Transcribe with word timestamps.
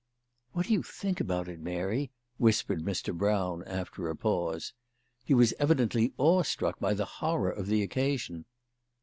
"What 0.53 0.65
do 0.65 0.73
you 0.73 0.81
think 0.81 1.19
about 1.19 1.47
it, 1.47 1.59
Mary?" 1.59 2.09
whispered 2.39 2.81
Mr. 2.81 3.15
Brown, 3.15 3.63
after 3.67 4.09
a 4.09 4.15
pause. 4.15 4.73
He 5.23 5.35
was 5.35 5.53
evidently 5.59 6.11
awe 6.17 6.41
struck 6.41 6.79
by 6.79 6.95
the 6.95 7.05
horror 7.05 7.51
of 7.51 7.67
the 7.67 7.83
occasion. 7.83 8.45